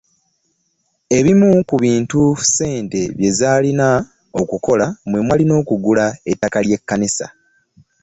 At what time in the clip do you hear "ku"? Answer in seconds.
1.69-1.75